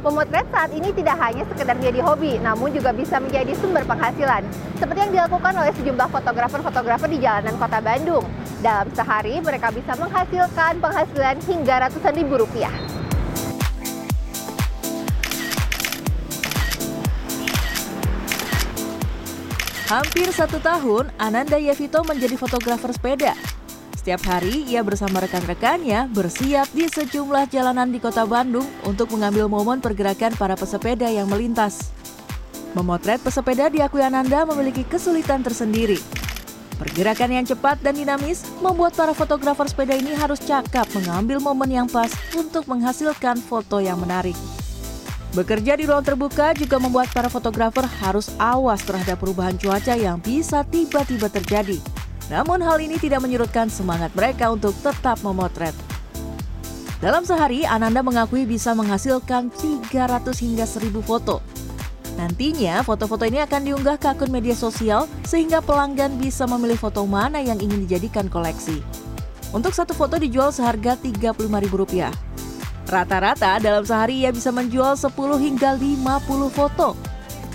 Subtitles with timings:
[0.00, 4.40] Memotret saat ini tidak hanya sekedar menjadi hobi, namun juga bisa menjadi sumber penghasilan.
[4.80, 8.24] Seperti yang dilakukan oleh sejumlah fotografer-fotografer di jalanan kota Bandung.
[8.64, 12.72] Dalam sehari, mereka bisa menghasilkan penghasilan hingga ratusan ribu rupiah.
[19.92, 23.36] Hampir satu tahun, Ananda Yevito menjadi fotografer sepeda.
[24.00, 29.76] Setiap hari, ia bersama rekan-rekannya bersiap di sejumlah jalanan di kota Bandung untuk mengambil momen
[29.84, 31.92] pergerakan para pesepeda yang melintas.
[32.72, 36.00] Memotret pesepeda diakui Ananda memiliki kesulitan tersendiri.
[36.80, 41.84] Pergerakan yang cepat dan dinamis membuat para fotografer sepeda ini harus cakap mengambil momen yang
[41.84, 44.34] pas untuk menghasilkan foto yang menarik.
[45.36, 50.64] Bekerja di ruang terbuka juga membuat para fotografer harus awas terhadap perubahan cuaca yang bisa
[50.64, 51.99] tiba-tiba terjadi.
[52.30, 55.74] Namun hal ini tidak menyurutkan semangat mereka untuk tetap memotret.
[57.02, 61.42] Dalam sehari, Ananda mengakui bisa menghasilkan 300 hingga 1000 foto.
[62.14, 67.40] Nantinya, foto-foto ini akan diunggah ke akun media sosial sehingga pelanggan bisa memilih foto mana
[67.40, 68.84] yang ingin dijadikan koleksi.
[69.50, 72.14] Untuk satu foto dijual seharga Rp35.000.
[72.86, 77.09] Rata-rata dalam sehari ia bisa menjual 10 hingga 50 foto.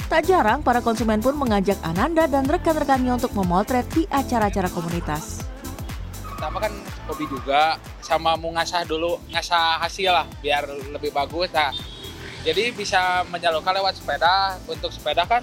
[0.05, 5.41] Tak jarang para konsumen pun mengajak Ananda dan rekan-rekannya untuk memotret di acara-acara komunitas.
[6.21, 6.69] Pertama kan
[7.09, 11.49] hobi juga, sama mau ngasah dulu, ngasah hasil lah biar lebih bagus.
[11.49, 11.73] Nah,
[12.45, 14.61] jadi bisa menyalurkan lewat sepeda.
[14.69, 15.41] Untuk sepeda kan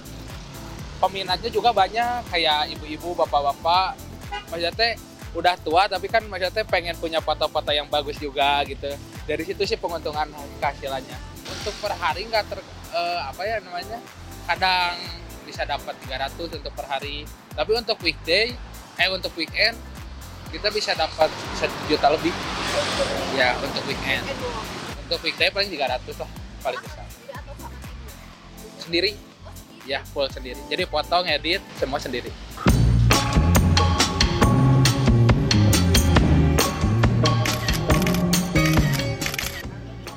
[1.02, 3.98] peminatnya juga banyak, kayak ibu-ibu, bapak-bapak.
[4.46, 4.94] Maksudnya
[5.34, 8.92] udah tua tapi kan maksudnya pengen punya foto-foto yang bagus juga gitu
[9.24, 10.28] dari situ sih penguntungan
[10.60, 11.16] kehasilannya
[11.48, 12.60] untuk per hari nggak ter
[12.92, 13.96] uh, apa ya namanya
[14.46, 14.98] kadang
[15.46, 17.28] bisa dapat 300 untuk per hari.
[17.52, 18.54] Tapi untuk weekday
[19.00, 19.76] eh untuk weekend
[20.52, 22.34] kita bisa dapat satu juta lebih.
[23.36, 24.24] Ya untuk weekend.
[25.08, 26.30] Untuk weekday paling 300 lah
[26.62, 27.06] paling besar.
[28.80, 29.12] Sendiri?
[29.82, 30.60] Ya full sendiri.
[30.70, 32.30] Jadi potong edit semua sendiri.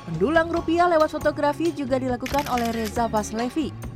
[0.06, 3.95] Mendulang rupiah lewat fotografi juga dilakukan oleh Reza Vaslevi.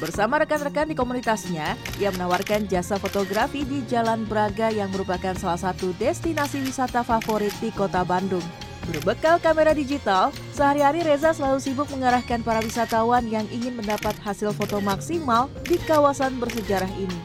[0.00, 5.92] Bersama rekan-rekan di komunitasnya, ia menawarkan jasa fotografi di Jalan Braga yang merupakan salah satu
[6.00, 8.42] destinasi wisata favorit di kota Bandung.
[8.88, 14.80] Berbekal kamera digital, sehari-hari Reza selalu sibuk mengarahkan para wisatawan yang ingin mendapat hasil foto
[14.80, 17.20] maksimal di kawasan bersejarah ini.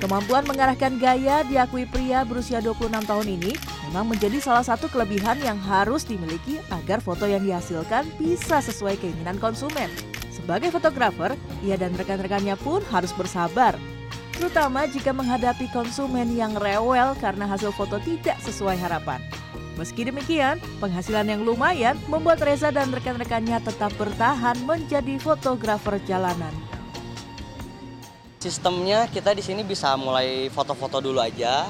[0.00, 3.52] Kemampuan mengarahkan gaya diakui pria berusia 26 tahun ini
[3.92, 9.36] memang menjadi salah satu kelebihan yang harus dimiliki agar foto yang dihasilkan bisa sesuai keinginan
[9.36, 9.92] konsumen.
[10.34, 13.78] Sebagai fotografer, ia dan rekan-rekannya pun harus bersabar,
[14.34, 19.22] terutama jika menghadapi konsumen yang rewel karena hasil foto tidak sesuai harapan.
[19.78, 26.54] Meski demikian, penghasilan yang lumayan membuat Reza dan rekan-rekannya tetap bertahan menjadi fotografer jalanan.
[28.38, 31.66] Sistemnya kita di sini bisa mulai foto-foto dulu aja.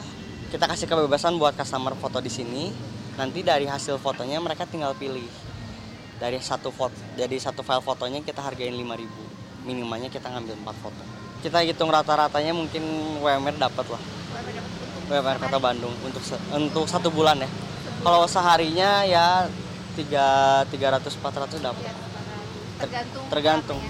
[0.53, 2.75] Kita kasih kebebasan buat customer foto di sini.
[3.15, 5.44] Nanti dari hasil fotonya mereka tinggal pilih.
[6.15, 11.03] Dari satu foto, dari satu file fotonya kita hargain 5000 Minimalnya kita ngambil 4 foto.
[11.41, 12.85] Kita hitung rata-ratanya mungkin
[13.21, 14.03] WMR dapat lah.
[15.09, 16.21] WMR Kota Bandung untuk
[16.53, 17.49] untuk satu bulan ya.
[18.05, 19.49] Kalau seharinya ya
[19.97, 21.85] 3 300 400 dapat.
[22.81, 23.25] Tergantung.
[23.33, 23.81] Tergantung.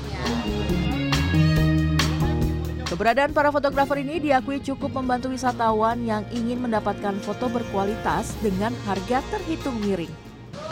[2.86, 9.18] Keberadaan para fotografer ini diakui cukup membantu wisatawan yang ingin mendapatkan foto berkualitas dengan harga
[9.34, 10.23] terhitung miring.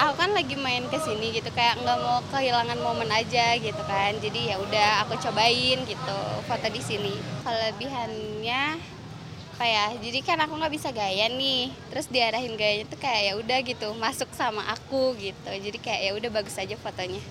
[0.02, 4.16] Aku kan lagi main ke sini gitu kayak nggak mau kehilangan momen aja gitu kan.
[4.18, 7.14] Jadi ya udah aku cobain gitu foto di sini.
[7.46, 8.82] Kelebihannya
[9.52, 9.86] apa ya?
[9.94, 11.70] Jadi kan aku nggak bisa gaya nih.
[11.92, 15.50] Terus diarahin gayanya tuh kayak ya udah gitu masuk sama aku gitu.
[15.52, 17.22] Jadi kayak ya udah bagus aja fotonya.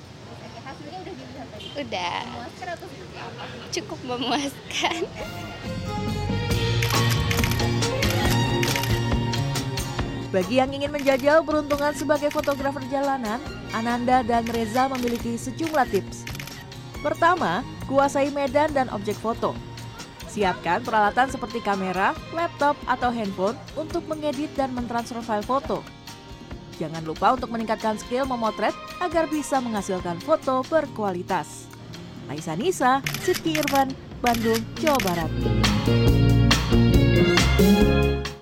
[0.63, 1.65] Hasilnya udah dilihat tadi.
[1.75, 2.21] Udah.
[2.23, 3.43] Memuaskan atau seperti apa?
[3.73, 5.01] Cukup memuaskan.
[10.31, 13.35] Bagi yang ingin menjajal peruntungan sebagai fotografer jalanan,
[13.75, 16.23] Ananda dan Reza memiliki sejumlah tips.
[17.03, 19.51] Pertama, kuasai medan dan objek foto.
[20.31, 25.83] Siapkan peralatan seperti kamera, laptop, atau handphone untuk mengedit dan mentransfer file foto.
[26.79, 28.71] Jangan lupa untuk meningkatkan skill memotret
[29.03, 31.67] agar bisa menghasilkan foto berkualitas.
[32.31, 32.91] Aisyah Nisa,
[33.27, 33.91] Sidki Irfan,
[34.23, 35.31] Bandung, Jawa Barat.